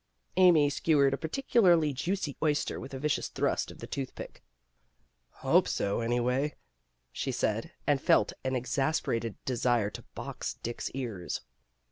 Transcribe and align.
Amy 0.35 0.67
skewered 0.67 1.13
a 1.13 1.15
particularly 1.17 1.93
juicy 1.93 2.35
oyster 2.41 2.79
with 2.79 2.91
a 2.91 2.97
vicious 2.97 3.27
thrust 3.27 3.69
of 3.69 3.77
the 3.77 3.85
tooth 3.85 4.15
pick. 4.15 4.41
"Hope 5.29 5.67
224 5.67 6.05
PEGGY 6.07 6.17
RAYMOND'S 6.17 6.25
WAY 6.25 6.33
so, 6.33 6.33
anyway," 6.33 6.55
she 7.11 7.31
said, 7.31 7.71
and 7.85 8.01
felt 8.01 8.33
an 8.43 8.55
exasperated 8.55 9.35
desire 9.45 9.91
to 9.91 10.01
box 10.15 10.55
Dick's 10.55 10.89
ears. 10.95 11.41